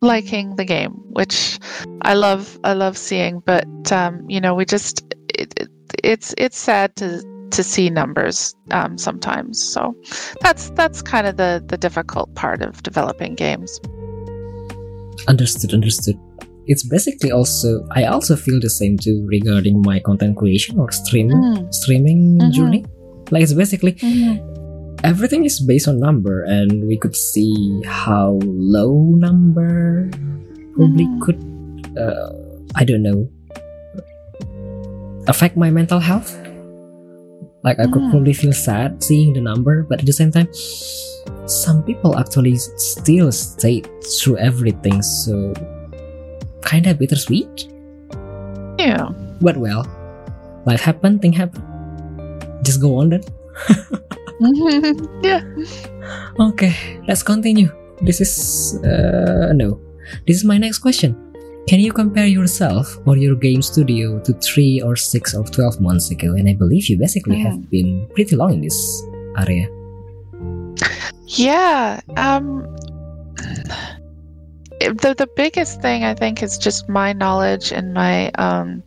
liking 0.00 0.56
the 0.56 0.64
game, 0.64 0.92
which 1.10 1.58
I 2.02 2.14
love. 2.14 2.58
I 2.64 2.72
love 2.72 2.96
seeing. 2.96 3.40
But 3.40 3.92
um, 3.92 4.24
you 4.28 4.40
know, 4.40 4.54
we 4.54 4.64
just 4.64 5.02
it, 5.34 5.52
it, 5.56 5.68
it's 6.02 6.34
it's 6.38 6.58
sad 6.58 6.94
to 6.96 7.22
to 7.50 7.62
see 7.64 7.90
numbers 7.90 8.54
um, 8.70 8.96
sometimes. 8.96 9.62
So 9.62 9.94
that's 10.40 10.70
that's 10.70 11.02
kind 11.02 11.26
of 11.26 11.36
the 11.36 11.62
the 11.66 11.76
difficult 11.76 12.34
part 12.34 12.62
of 12.62 12.82
developing 12.82 13.34
games. 13.34 13.80
Understood. 15.28 15.74
Understood 15.74 16.18
it's 16.70 16.86
basically 16.86 17.34
also 17.34 17.82
I 17.90 18.06
also 18.06 18.38
feel 18.38 18.62
the 18.62 18.70
same 18.70 18.96
too 18.96 19.26
regarding 19.26 19.82
my 19.82 19.98
content 19.98 20.38
creation 20.38 20.78
or 20.78 20.94
streaming 20.94 21.42
mm. 21.42 21.74
streaming 21.74 22.38
mm-hmm. 22.38 22.54
journey. 22.54 22.86
Like 23.34 23.42
it's 23.42 23.52
basically 23.52 23.98
mm-hmm. 23.98 24.38
everything 25.02 25.42
is 25.44 25.58
based 25.58 25.90
on 25.90 25.98
number, 25.98 26.46
and 26.46 26.86
we 26.86 26.96
could 26.96 27.18
see 27.18 27.82
how 27.82 28.38
low 28.46 28.94
number 29.18 30.06
probably 30.78 31.10
mm-hmm. 31.10 31.22
could 31.26 31.42
uh, 31.98 32.30
I 32.78 32.86
don't 32.86 33.02
know 33.02 33.26
affect 35.26 35.58
my 35.58 35.74
mental 35.74 35.98
health. 35.98 36.38
Like 37.66 37.82
I 37.82 37.90
could 37.90 38.06
mm. 38.06 38.10
probably 38.14 38.32
feel 38.32 38.54
sad 38.54 39.02
seeing 39.02 39.34
the 39.34 39.42
number, 39.42 39.82
but 39.82 39.98
at 39.98 40.06
the 40.06 40.14
same 40.14 40.30
time, 40.30 40.48
some 41.50 41.82
people 41.82 42.16
actually 42.16 42.56
still 42.56 43.34
stay 43.34 43.82
through 44.06 44.38
everything. 44.38 45.02
So 45.02 45.52
kind 46.62 46.86
of 46.86 46.98
bittersweet. 46.98 47.68
Yeah. 48.78 49.08
But 49.40 49.56
well, 49.56 49.86
life 50.66 50.80
happen, 50.80 51.18
thing 51.18 51.32
happen. 51.32 51.62
Just 52.62 52.80
go 52.80 52.96
on 52.96 53.10
then. 53.10 53.22
yeah. 55.22 55.42
Okay, 56.38 57.00
let's 57.06 57.22
continue. 57.22 57.68
This 58.02 58.20
is 58.20 58.78
uh 58.84 59.52
no. 59.54 59.78
This 60.26 60.36
is 60.36 60.44
my 60.44 60.58
next 60.58 60.78
question. 60.78 61.14
Can 61.68 61.78
you 61.78 61.92
compare 61.92 62.26
yourself 62.26 62.98
or 63.06 63.16
your 63.16 63.36
game 63.36 63.62
studio 63.62 64.18
to 64.20 64.32
three 64.34 64.80
or 64.82 64.96
six 64.96 65.34
or 65.34 65.44
12 65.44 65.80
months 65.80 66.10
ago? 66.10 66.32
And 66.32 66.48
I 66.48 66.54
believe 66.54 66.88
you 66.88 66.98
basically 66.98 67.36
Mm. 67.36 67.44
have 67.44 67.70
been 67.70 68.08
pretty 68.14 68.34
long 68.34 68.54
in 68.54 68.60
this 68.62 69.02
area. 69.38 69.68
Yeah. 71.26 72.00
Um, 72.16 72.66
the 74.80 75.14
the 75.16 75.28
biggest 75.36 75.80
thing 75.82 76.04
I 76.04 76.14
think 76.14 76.42
is 76.42 76.56
just 76.58 76.88
my 76.88 77.12
knowledge 77.12 77.72
and 77.72 77.92
my 77.92 78.30
um, 78.32 78.82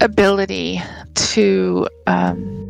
ability 0.00 0.82
to 1.14 1.88
um, 2.06 2.66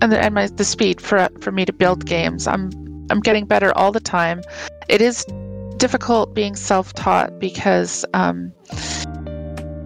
and 0.00 0.10
the, 0.10 0.20
and 0.20 0.34
my 0.34 0.48
the 0.48 0.64
speed 0.64 1.00
for 1.00 1.28
for 1.40 1.52
me 1.52 1.64
to 1.64 1.72
build 1.72 2.06
games. 2.06 2.46
I'm 2.46 2.70
I'm 3.10 3.20
getting 3.20 3.46
better 3.46 3.76
all 3.76 3.92
the 3.92 4.00
time. 4.00 4.42
It 4.88 5.00
is 5.00 5.24
difficult 5.76 6.34
being 6.34 6.56
self 6.56 6.92
taught 6.94 7.38
because 7.38 8.04
um, 8.12 8.52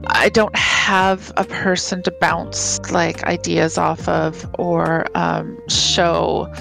I 0.06 0.30
don't 0.30 0.56
have 0.56 1.32
a 1.36 1.44
person 1.44 2.02
to 2.04 2.10
bounce 2.20 2.80
like 2.90 3.24
ideas 3.24 3.76
off 3.76 4.08
of 4.08 4.48
or 4.58 5.06
um, 5.14 5.58
show 5.68 6.52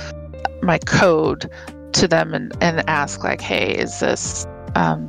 my 0.61 0.77
code 0.79 1.49
to 1.95 2.07
them 2.07 2.33
and, 2.33 2.51
and 2.61 2.87
ask 2.89 3.23
like 3.23 3.41
hey 3.41 3.73
is 3.73 3.99
this 3.99 4.45
um, 4.75 5.07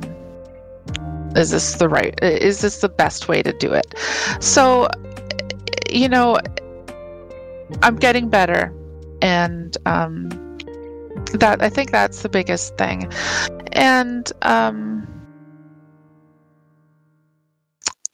is 1.35 1.51
this 1.51 1.75
the 1.75 1.89
right 1.89 2.17
is 2.23 2.61
this 2.61 2.79
the 2.81 2.89
best 2.89 3.27
way 3.27 3.43
to 3.43 3.53
do 3.53 3.73
it? 3.73 3.93
So 4.39 4.87
you 5.89 6.09
know 6.09 6.37
i'm 7.81 7.95
getting 7.95 8.29
better 8.29 8.73
and 9.21 9.77
um, 9.85 10.29
that 11.33 11.61
i 11.61 11.69
think 11.69 11.91
that's 11.91 12.21
the 12.21 12.29
biggest 12.29 12.77
thing. 12.77 13.11
And 13.73 14.31
um, 14.41 15.07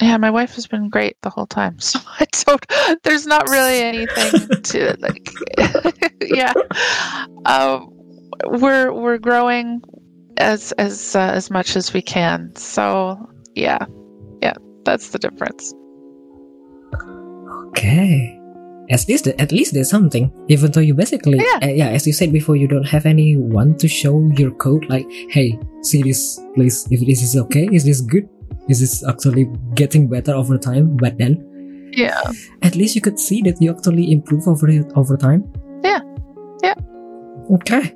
yeah 0.01 0.18
my 0.18 0.30
wife 0.32 0.56
has 0.56 0.68
been 0.68 0.89
great 0.89 1.18
the 1.22 1.30
whole 1.30 1.48
time. 1.48 1.77
So 1.82 2.00
i 2.20 2.25
don't 2.46 3.01
there's 3.03 3.25
not 3.25 3.50
really 3.50 3.82
anything 3.82 4.62
to 4.63 4.96
like 5.00 5.30
yeah. 6.22 6.53
Um, 7.46 8.02
we're 8.46 8.92
we're 8.94 9.18
growing 9.18 9.82
as 10.38 10.72
as 10.74 11.16
uh, 11.16 11.32
as 11.34 11.50
much 11.52 11.75
as 11.75 11.94
we 11.94 12.02
can. 12.02 12.56
So 12.56 13.18
yeah, 13.56 13.86
yeah, 14.42 14.54
that's 14.86 15.10
the 15.10 15.20
difference. 15.20 15.74
Okay. 17.70 18.40
At 18.90 19.08
least, 19.08 19.28
at 19.28 19.52
least 19.52 19.74
there's 19.74 19.90
something. 19.90 20.32
Even 20.50 20.72
though 20.72 20.82
you 20.82 20.94
basically, 20.94 21.38
Yeah. 21.40 21.68
uh, 21.68 21.72
yeah, 21.72 21.88
as 21.90 22.06
you 22.06 22.13
said 22.13 22.32
before, 22.34 22.56
you 22.56 22.68
don't 22.68 22.86
have 22.88 23.06
anyone 23.06 23.78
to 23.78 23.88
show 23.88 24.30
your 24.38 24.52
code. 24.52 24.86
Like, 24.90 25.08
hey, 25.30 25.58
see 25.82 26.04
this, 26.04 26.40
please. 26.54 26.86
If 26.92 27.00
this 27.08 27.24
is 27.24 27.36
okay, 27.48 27.68
is 27.72 27.86
this 27.86 28.02
good? 28.02 28.28
Is 28.70 28.80
this 28.82 29.04
actually 29.08 29.50
getting 29.74 30.08
better 30.10 30.34
over 30.34 30.58
time? 30.58 30.98
But 30.98 31.18
then, 31.18 31.40
Yeah, 31.96 32.20
at 32.62 32.75
least 32.75 32.96
you 32.96 33.02
could 33.02 33.20
see 33.20 33.42
that 33.44 33.62
you 33.62 33.70
actually 33.72 34.12
improve 34.12 34.48
over 34.48 34.68
over 34.96 35.16
time. 35.16 35.46
Yeah. 35.84 36.02
Yeah. 36.63 36.75
Okay. 37.54 37.94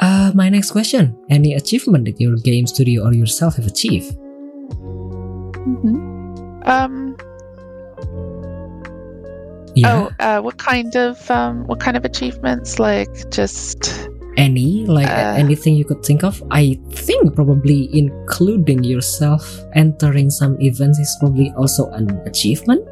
Uh, 0.00 0.32
my 0.34 0.48
next 0.48 0.70
question: 0.70 1.16
Any 1.30 1.54
achievement 1.54 2.04
that 2.06 2.20
your 2.20 2.36
game 2.36 2.66
studio 2.66 3.04
or 3.04 3.12
yourself 3.12 3.56
have 3.56 3.66
achieved? 3.66 4.16
Um. 6.66 7.16
Yeah. 9.76 10.08
Oh, 10.08 10.10
uh, 10.20 10.40
what 10.40 10.58
kind 10.58 10.94
of 10.96 11.30
um, 11.30 11.66
what 11.66 11.80
kind 11.80 11.96
of 11.96 12.04
achievements? 12.04 12.78
Like 12.78 13.30
just 13.30 14.08
Any 14.36 14.84
like 14.86 15.06
Uh, 15.06 15.34
anything 15.38 15.76
you 15.76 15.84
could 15.84 16.02
think 16.02 16.24
of? 16.24 16.42
I 16.50 16.78
think 16.90 17.34
probably 17.34 17.88
including 17.96 18.82
yourself 18.82 19.46
entering 19.74 20.30
some 20.30 20.56
events 20.60 20.98
is 20.98 21.16
probably 21.20 21.52
also 21.56 21.90
an 21.90 22.10
achievement. 22.26 22.82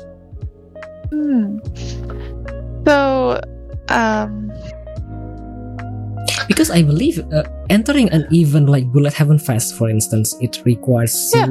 hmm. 1.10 1.58
So, 2.86 3.40
um, 3.88 4.51
Because 6.62 6.78
I 6.78 6.82
believe 6.84 7.18
uh, 7.32 7.42
entering 7.70 8.08
an 8.10 8.24
event 8.32 8.68
like 8.68 8.86
Bullet 8.92 9.12
Heaven 9.12 9.36
Fest, 9.36 9.74
for 9.74 9.90
instance, 9.90 10.36
it 10.40 10.62
requires 10.64 11.10
so 11.10 11.38
Yeah. 11.38 11.46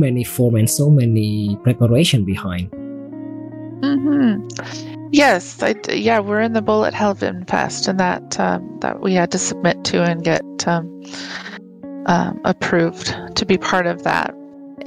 many 0.00 0.24
form 0.24 0.54
and 0.54 0.70
so 0.70 0.88
many 0.88 1.58
preparation 1.62 2.24
behind. 2.24 2.72
hmm 3.84 4.48
Yes, 5.12 5.62
I 5.62 5.74
yeah, 5.92 6.20
we're 6.20 6.40
in 6.40 6.54
the 6.54 6.62
Bullet 6.62 6.94
Heaven 6.94 7.44
Fest, 7.44 7.88
and 7.88 8.00
that 8.00 8.40
um, 8.40 8.64
that 8.80 9.02
we 9.02 9.12
had 9.12 9.30
to 9.32 9.38
submit 9.38 9.84
to 9.92 10.02
and 10.02 10.24
get 10.24 10.40
um, 10.66 10.88
um, 12.06 12.40
approved 12.46 13.12
to 13.36 13.44
be 13.44 13.58
part 13.58 13.86
of 13.86 14.02
that. 14.04 14.34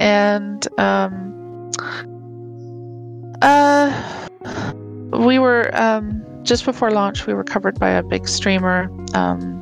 And 0.00 0.66
um, 0.80 1.70
uh, 3.42 3.94
we 5.12 5.38
were 5.38 5.70
um, 5.78 6.26
just 6.42 6.64
before 6.64 6.90
launch. 6.90 7.28
We 7.28 7.34
were 7.34 7.44
covered 7.44 7.78
by 7.78 7.90
a 7.90 8.02
big 8.02 8.26
streamer, 8.26 8.90
um, 9.14 9.61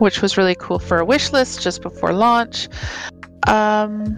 which 0.00 0.22
was 0.22 0.36
really 0.36 0.54
cool 0.54 0.78
for 0.78 0.98
a 0.98 1.04
wish 1.04 1.30
list 1.32 1.62
just 1.62 1.82
before 1.82 2.12
launch. 2.12 2.68
Um, 3.46 4.16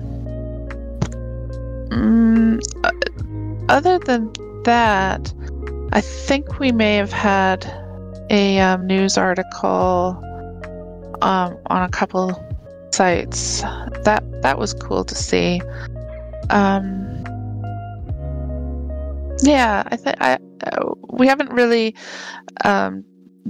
mm, 1.90 2.60
other 3.68 3.98
than 3.98 4.32
that, 4.64 5.34
I 5.92 6.00
think 6.00 6.58
we 6.60 6.72
may 6.72 6.96
have 6.96 7.12
had 7.12 7.66
a 8.30 8.60
um, 8.60 8.86
news 8.86 9.18
article 9.18 10.18
um, 11.20 11.58
on 11.66 11.82
a 11.82 11.88
couple 11.88 12.30
sites. 12.92 13.62
That 14.04 14.22
that 14.42 14.58
was 14.58 14.74
cool 14.74 15.04
to 15.04 15.14
see. 15.14 15.60
Um, 16.50 17.24
yeah, 19.42 19.82
I 19.86 19.96
think 19.96 20.16
I 20.20 20.38
uh, 20.64 20.94
we 21.10 21.26
haven't 21.26 21.50
really 21.50 21.96
um, 22.64 23.04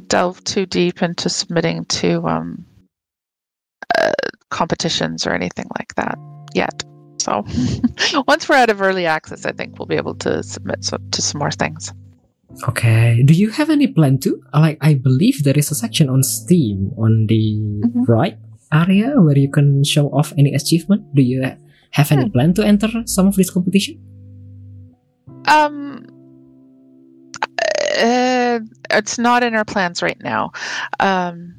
delved 0.07 0.47
too 0.47 0.67
deep 0.67 1.03
into 1.03 1.29
submitting 1.29 1.85
to 1.87 2.27
um, 2.27 2.65
uh, 3.99 4.13
competitions 4.51 5.27
or 5.27 5.33
anything 5.33 5.67
like 5.79 5.95
that 5.97 6.19
yet. 6.55 6.85
So 7.19 7.45
once 8.27 8.49
we're 8.49 8.57
out 8.57 8.71
of 8.71 8.81
early 8.83 9.07
access, 9.07 9.47
I 9.47 9.53
think 9.53 9.79
we'll 9.79 9.87
be 9.87 9.97
able 9.97 10.15
to 10.17 10.43
submit 10.43 10.85
so, 10.85 10.99
to 11.11 11.23
some 11.23 11.39
more 11.39 11.51
things. 11.51 11.93
Okay. 12.69 13.23
Do 13.25 13.33
you 13.33 13.51
have 13.51 13.71
any 13.71 13.87
plan 13.87 14.19
to? 14.21 14.43
Like, 14.53 14.79
I 14.81 14.95
believe 14.95 15.43
there 15.45 15.57
is 15.57 15.71
a 15.71 15.75
section 15.75 16.11
on 16.11 16.23
Steam 16.23 16.91
on 16.99 17.27
the 17.27 17.43
Mhm. 17.87 18.09
right 18.09 18.37
area 18.73 19.21
where 19.21 19.39
you 19.39 19.51
can 19.51 19.85
show 19.85 20.09
off 20.09 20.33
any 20.37 20.53
achievement. 20.55 21.15
Do 21.15 21.23
you 21.23 21.41
have 21.93 22.13
any 22.13 22.25
Hmm. 22.25 22.31
plan 22.33 22.55
to 22.55 22.63
enter 22.67 22.89
some 23.07 23.27
of 23.29 23.37
this 23.37 23.51
competition? 23.51 23.99
Um, 25.47 26.05
uh, 27.99 28.42
it's 28.91 29.19
not 29.19 29.43
in 29.43 29.55
our 29.55 29.65
plans 29.65 30.03
right 30.03 30.21
now. 30.23 30.53
Um, 31.01 31.55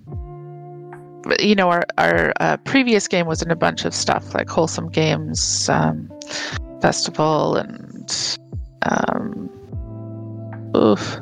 you 1.39 1.55
know, 1.55 1.69
our 1.69 1.83
our 1.97 2.33
uh, 2.39 2.57
previous 2.57 3.07
game 3.07 3.27
was 3.27 3.41
in 3.41 3.51
a 3.51 3.55
bunch 3.55 3.85
of 3.85 3.93
stuff 3.93 4.33
like 4.33 4.49
wholesome 4.49 4.89
games 4.89 5.69
um, 5.69 6.09
festival 6.81 7.55
and 7.55 8.37
um, 8.83 9.49
oof, 10.75 11.19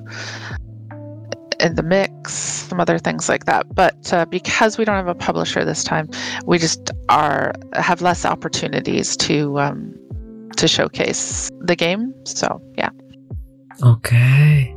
in 1.60 1.76
the 1.76 1.84
mix, 1.84 2.34
some 2.34 2.80
other 2.80 2.98
things 2.98 3.30
like 3.30 3.46
that. 3.46 3.74
But 3.74 4.12
uh, 4.12 4.26
because 4.26 4.78
we 4.78 4.86
don't 4.86 4.96
have 4.96 5.08
a 5.08 5.16
publisher 5.16 5.64
this 5.64 5.84
time, 5.84 6.10
we 6.46 6.58
just 6.58 6.92
are 7.10 7.54
have 7.74 8.02
less 8.02 8.26
opportunities 8.26 9.16
to 9.18 9.60
um, 9.60 9.94
to 10.58 10.68
showcase 10.68 11.50
the 11.60 11.76
game. 11.76 12.14
So 12.26 12.62
yeah. 12.78 12.90
Okay. 13.84 14.76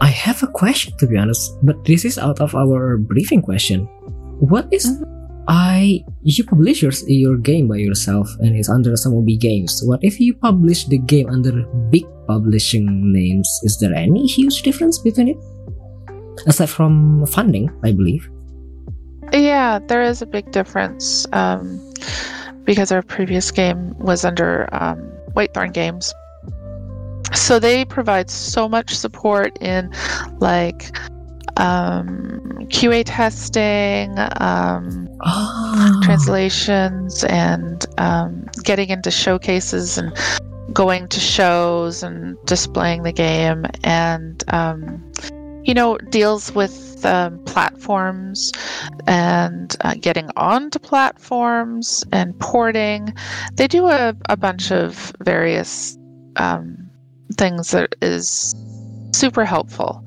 I 0.00 0.08
have 0.08 0.42
a 0.42 0.46
question 0.46 0.96
to 0.98 1.06
be 1.06 1.16
honest, 1.16 1.58
but 1.62 1.84
this 1.84 2.04
is 2.04 2.18
out 2.18 2.40
of 2.40 2.54
our 2.54 2.98
briefing 2.98 3.42
question. 3.42 3.86
What 4.38 4.68
is 4.70 4.86
Mhm. 4.86 5.18
I 5.48 6.04
you 6.22 6.44
publish 6.44 6.82
your, 6.82 6.92
your 7.08 7.38
game 7.38 7.68
by 7.68 7.76
yourself 7.80 8.28
and 8.40 8.54
it's 8.54 8.68
under 8.68 8.92
Samobee 8.92 9.40
Games. 9.40 9.80
What 9.82 10.00
if 10.04 10.20
you 10.20 10.34
publish 10.34 10.84
the 10.84 10.98
game 10.98 11.28
under 11.30 11.64
big 11.88 12.04
publishing 12.28 13.12
names? 13.12 13.48
Is 13.64 13.80
there 13.80 13.94
any 13.94 14.26
huge 14.26 14.62
difference 14.62 14.98
between 14.98 15.28
it? 15.28 15.38
Aside 16.46 16.68
from 16.68 17.24
funding, 17.26 17.72
I 17.82 17.92
believe. 17.92 18.28
Yeah, 19.32 19.80
there 19.88 20.02
is 20.02 20.22
a 20.22 20.26
big 20.26 20.52
difference 20.52 21.26
um, 21.32 21.80
because 22.64 22.92
our 22.92 23.02
previous 23.02 23.50
game 23.50 23.96
was 23.98 24.24
under 24.24 24.68
um, 24.72 25.00
Whitethorn 25.34 25.72
Games. 25.72 26.12
So 27.38 27.58
they 27.58 27.84
provide 27.84 28.30
so 28.30 28.68
much 28.68 28.94
support 28.94 29.56
in 29.60 29.92
like 30.38 30.96
um, 31.56 32.40
QA 32.68 33.02
testing, 33.06 34.14
um, 34.40 35.08
Oh, 35.20 36.00
translations, 36.04 37.24
and 37.24 37.84
um, 37.98 38.46
getting 38.62 38.90
into 38.90 39.10
showcases 39.10 39.98
and 39.98 40.16
going 40.72 41.08
to 41.08 41.18
shows 41.18 42.02
and 42.02 42.36
displaying 42.44 43.02
the 43.02 43.12
game. 43.12 43.66
And 43.82 44.44
um, 44.48 45.04
you 45.64 45.74
know, 45.74 45.98
deals 45.98 46.54
with 46.54 47.04
um, 47.04 47.42
platforms 47.44 48.52
and 49.06 49.76
uh, 49.80 49.94
getting 50.00 50.30
onto 50.36 50.78
platforms 50.78 52.04
and 52.12 52.38
porting. 52.38 53.12
They 53.54 53.66
do 53.66 53.86
a, 53.86 54.14
a 54.28 54.36
bunch 54.36 54.70
of 54.70 55.12
various 55.20 55.98
um, 56.36 56.87
things 57.36 57.70
that 57.72 57.94
is 58.02 58.54
super 59.14 59.44
helpful. 59.44 60.06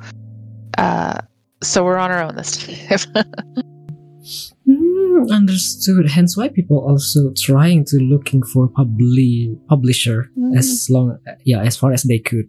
Uh, 0.77 1.19
so 1.61 1.83
we're 1.83 1.97
on 1.97 2.11
our 2.11 2.23
own 2.23 2.35
this 2.35 2.57
time. 2.57 3.23
Mm, 4.67 5.29
understood. 5.31 6.07
Hence 6.09 6.37
why 6.37 6.47
people 6.49 6.77
also 6.87 7.33
trying 7.35 7.83
to 7.85 7.97
looking 7.97 8.43
for 8.43 8.69
publi- 8.69 9.57
publisher 9.67 10.29
Mm. 10.37 10.55
as 10.57 10.87
long 10.89 11.17
yeah 11.43 11.61
as 11.61 11.75
far 11.75 11.91
as 11.91 12.03
they 12.03 12.19
could. 12.19 12.45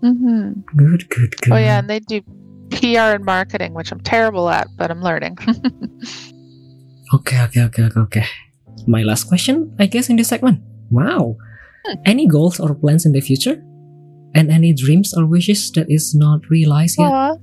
hmm 0.00 0.52
Good, 0.74 1.08
good, 1.10 1.36
good. 1.42 1.52
Oh 1.52 1.56
yeah, 1.58 1.78
and 1.78 1.88
they 1.90 2.00
do 2.00 2.22
PR 2.70 3.14
and 3.14 3.24
marketing, 3.24 3.74
which 3.74 3.92
I'm 3.92 4.00
terrible 4.00 4.48
at, 4.48 4.66
but 4.78 4.90
I'm 4.90 5.02
learning. 5.02 5.36
Okay, 7.14 7.42
okay, 7.42 7.62
okay, 7.68 7.82
okay, 7.84 8.00
okay. 8.00 8.24
My 8.86 9.02
last 9.02 9.24
question, 9.28 9.76
I 9.78 9.84
guess, 9.84 10.08
in 10.08 10.16
this 10.16 10.28
segment. 10.28 10.62
Wow. 10.90 11.36
Hmm. 11.84 11.94
Any 12.04 12.26
goals 12.26 12.60
or 12.60 12.74
plans 12.74 13.06
in 13.06 13.12
the 13.12 13.20
future? 13.20 13.62
And 14.34 14.50
any 14.50 14.72
dreams 14.72 15.12
or 15.14 15.26
wishes 15.26 15.70
that 15.72 15.90
is 15.90 16.14
not 16.14 16.40
realized 16.48 16.96
yet? 16.98 17.38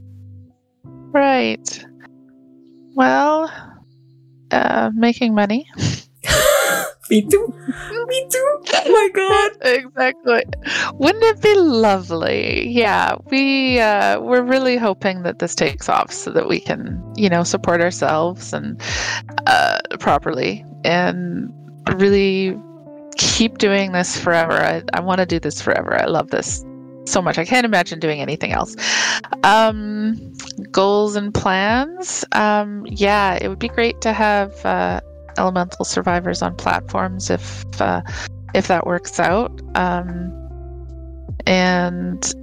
Right. 1.12 1.86
Well, 2.96 3.52
uh, 4.52 4.92
making 4.96 5.36
money. 5.36 5.68
Me 7.10 7.22
too. 7.24 7.54
Me 8.08 8.28
too. 8.30 8.62
Oh 8.72 8.92
my 8.92 9.10
god. 9.14 9.52
exactly. 9.62 10.44
Wouldn't 10.94 11.24
it 11.24 11.42
be 11.42 11.56
lovely? 11.56 12.70
Yeah, 12.70 13.16
we 13.32 13.80
uh, 13.80 14.20
we're 14.20 14.44
really 14.44 14.78
hoping 14.78 15.24
that 15.24 15.40
this 15.40 15.56
takes 15.56 15.90
off 15.90 16.12
so 16.12 16.30
that 16.32 16.48
we 16.48 16.60
can, 16.60 17.02
you 17.16 17.30
know, 17.30 17.44
support 17.44 17.82
ourselves 17.82 18.54
and 18.54 18.80
uh, 19.48 19.80
properly 20.00 20.64
and 20.84 21.52
really 21.96 22.56
keep 23.20 23.58
doing 23.58 23.92
this 23.92 24.18
forever. 24.18 24.54
I, 24.54 24.82
I 24.94 25.02
want 25.02 25.20
to 25.20 25.26
do 25.26 25.40
this 25.40 25.62
forever. 25.62 25.94
I 25.94 26.06
love 26.06 26.30
this 26.30 26.64
so 27.06 27.22
much. 27.22 27.38
I 27.38 27.44
can't 27.44 27.66
imagine 27.66 28.00
doing 28.00 28.22
anything 28.22 28.54
else. 28.54 28.76
Um, 29.44 30.34
goals 30.72 31.18
and 31.18 31.34
plans. 31.34 32.24
Um, 32.32 32.86
yeah, 32.88 33.38
it 33.40 33.50
would 33.50 33.60
be 33.60 33.68
great 33.68 34.00
to 34.02 34.14
have 34.14 34.66
uh, 34.66 35.02
elemental 35.38 35.84
survivors 35.84 36.42
on 36.42 36.56
platforms 36.56 37.30
if 37.30 37.66
uh, 37.82 38.02
if 38.56 38.68
that 38.68 38.88
works 38.88 39.20
out. 39.20 39.52
Um, 39.76 40.34
and 41.46 42.34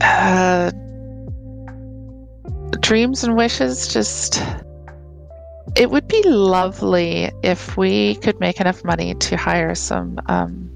uh, 0.00 0.70
dreams 2.80 3.24
and 3.24 3.36
wishes 3.36 3.92
just. 3.92 4.42
It 5.78 5.90
would 5.90 6.08
be 6.08 6.22
lovely 6.24 7.30
if 7.44 7.76
we 7.76 8.16
could 8.16 8.40
make 8.40 8.60
enough 8.60 8.84
money 8.84 9.14
to 9.14 9.36
hire 9.36 9.76
some 9.76 10.18
um, 10.26 10.68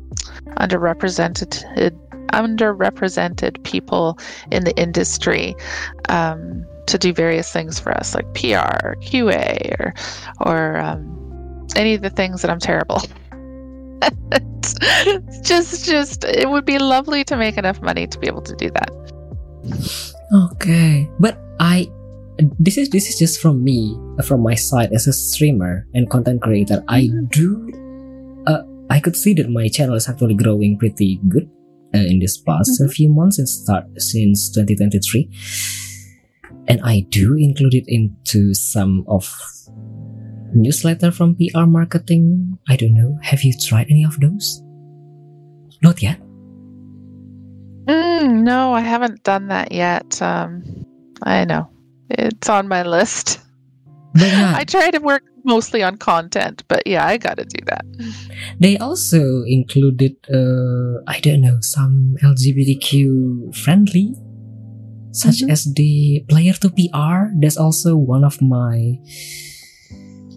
underrepresented 0.59 1.99
underrepresented 2.33 3.63
people 3.65 4.19
in 4.51 4.65
the 4.65 4.75
industry 4.79 5.55
um, 6.09 6.65
to 6.87 6.99
do 6.99 7.13
various 7.13 7.53
things 7.53 7.79
for 7.79 7.93
us, 7.93 8.15
like 8.15 8.25
PR, 8.35 8.87
or 8.87 8.97
QA, 9.01 9.75
or 9.81 9.95
or 10.41 10.79
um, 10.79 11.67
any 11.75 11.95
of 11.95 12.03
the 12.03 12.11
things 12.11 12.43
that 12.43 12.51
I'm 12.51 12.61
terrible. 12.61 13.03
Just, 15.43 15.87
just 15.87 16.25
it 16.25 16.49
would 16.49 16.65
be 16.65 16.79
lovely 16.79 17.25
to 17.25 17.37
make 17.37 17.57
enough 17.57 17.83
money 17.83 18.07
to 18.07 18.19
be 18.19 18.29
able 18.29 18.43
to 18.43 18.55
do 18.55 18.71
that. 18.71 18.91
Okay, 20.33 21.11
but 21.19 21.41
I 21.59 21.91
this 22.59 22.79
is 22.79 22.89
this 22.91 23.09
is 23.09 23.19
just 23.19 23.41
from 23.41 23.63
me 23.63 23.95
from 24.25 24.43
my 24.43 24.55
side 24.55 24.93
as 24.93 25.07
a 25.07 25.13
streamer 25.13 25.87
and 25.95 26.09
content 26.11 26.41
creator. 26.43 26.83
I 26.89 27.09
Mhm. 27.09 27.31
do 27.31 27.49
uh, 28.47 28.63
I 28.91 28.99
could 29.01 29.17
see 29.17 29.35
that 29.35 29.49
my 29.51 29.69
channel 29.69 29.95
is 29.95 30.09
actually 30.09 30.35
growing 30.35 30.77
pretty 30.79 31.21
good 31.29 31.49
uh, 31.95 31.99
in 32.03 32.19
this 32.19 32.39
past 32.39 32.81
Mhm. 32.81 32.91
few 32.93 33.09
months 33.13 33.37
since 33.37 33.53
start 33.53 33.85
since 33.99 34.51
2023, 34.51 35.29
and 36.69 36.81
I 36.83 37.07
do 37.09 37.37
include 37.37 37.75
it 37.75 37.85
into 37.87 38.55
some 38.55 39.05
of 39.07 39.29
newsletter 40.55 41.11
from 41.11 41.35
PR 41.37 41.65
marketing. 41.67 42.59
I 42.69 42.77
don't 42.77 42.95
know. 42.95 43.17
Have 43.23 43.43
you 43.43 43.53
tried 43.57 43.89
any 43.89 44.05
of 44.05 44.21
those? 44.21 44.61
Not 45.83 46.03
yet. 46.03 46.21
Mm, 47.89 48.43
no, 48.45 48.73
I 48.73 48.81
haven't 48.81 49.23
done 49.25 49.49
that 49.49 49.73
yet. 49.73 50.21
Um, 50.23 50.63
I 51.23 51.45
know 51.45 51.72
it's 52.19 52.49
on 52.49 52.69
my 52.69 52.83
list. 52.83 53.41
Yeah, 54.15 54.53
I 54.61 54.65
try 54.65 54.91
to 54.91 54.99
work 55.01 55.23
mostly 55.45 55.83
on 55.83 55.97
content, 55.97 56.63
but 56.69 56.87
yeah, 56.87 57.07
I 57.07 57.17
got 57.19 57.39
to 57.39 57.45
do 57.45 57.65
that. 57.67 57.85
They 58.61 58.79
also 58.79 59.43
included, 59.47 60.15
uh, 60.33 61.03
I 61.09 61.19
don't 61.21 61.41
know, 61.41 61.59
some 61.61 62.17
LGBTQ 62.23 63.55
friendly, 63.57 64.15
such 65.13 65.43
Mhm. 65.43 65.51
as 65.51 65.65
the 65.75 66.25
player 66.29 66.53
to 66.63 66.71
PR. 66.71 67.33
That's 67.41 67.57
also 67.57 67.97
one 67.97 68.25
of 68.25 68.41
my 68.41 68.99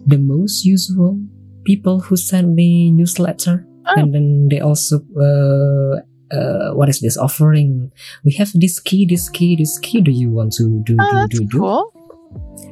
the 0.06 0.18
most 0.18 0.64
usual 0.64 1.18
people 1.64 2.00
who 2.00 2.16
send 2.16 2.54
me 2.54 2.90
newsletter, 2.92 3.66
Oh. 3.86 3.94
and 4.00 4.14
then 4.14 4.48
they 4.50 4.60
also 4.60 5.02
uh, 5.18 6.00
uh, 6.32 6.70
what 6.74 6.88
is 6.88 7.00
this 7.00 7.16
offering? 7.16 7.90
We 8.24 8.32
have 8.34 8.50
this 8.54 8.78
key, 8.80 9.06
this 9.06 9.28
key, 9.28 9.56
this 9.56 9.78
key. 9.78 10.00
Do 10.00 10.10
you 10.10 10.30
want 10.30 10.52
to 10.54 10.82
do 10.84 10.96
Oh, 10.98 11.10
do 11.10 11.16
that's 11.16 11.38
do 11.38 11.46
do? 11.46 11.58
cool. 11.58 11.92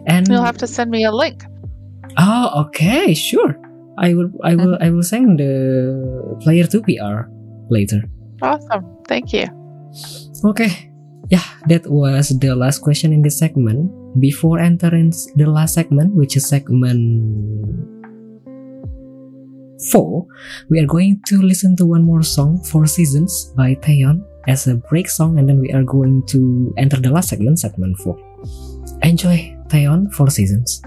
And 0.07 0.27
You'll 0.29 0.43
have 0.45 0.59
to 0.59 0.67
send 0.67 0.91
me 0.91 1.05
a 1.05 1.13
link. 1.13 1.45
Oh, 2.19 2.67
okay, 2.69 3.15
sure. 3.15 3.57
I 3.99 4.15
will, 4.15 4.31
I 4.43 4.55
will, 4.57 4.77
I 4.81 4.91
will 4.91 5.03
send 5.03 5.39
the 5.39 6.37
player 6.43 6.67
to 6.67 6.83
PR 6.83 7.31
later. 7.71 8.03
Awesome. 8.43 8.85
Thank 9.09 9.33
you. 9.33 9.47
Okay, 10.45 10.91
yeah, 11.31 11.45
that 11.69 11.87
was 11.87 12.29
the 12.39 12.55
last 12.55 12.81
question 12.81 13.13
in 13.13 13.23
this 13.23 13.39
segment. 13.39 13.91
Before 14.21 14.59
entering 14.59 15.11
the 15.37 15.47
last 15.47 15.75
segment, 15.75 16.15
which 16.15 16.37
is 16.37 16.47
segment 16.47 16.99
four, 19.91 20.27
we 20.69 20.81
are 20.81 20.87
going 20.87 21.21
to 21.27 21.43
listen 21.43 21.77
to 21.77 21.87
one 21.87 22.03
more 22.03 22.23
song, 22.23 22.63
Four 22.63 22.87
Seasons 22.87 23.53
by 23.57 23.75
Taeyeon, 23.77 24.25
as 24.47 24.67
a 24.67 24.75
break 24.75 25.09
song, 25.09 25.39
and 25.39 25.49
then 25.49 25.61
we 25.61 25.73
are 25.73 25.83
going 25.83 26.25
to 26.27 26.73
enter 26.77 27.01
the 27.01 27.11
last 27.11 27.29
segment, 27.29 27.59
segment 27.59 27.97
four. 27.99 28.19
Enjoy 29.03 29.57
Taeyeon, 29.69 30.13
Four 30.13 30.31
Seasons. 30.31 30.83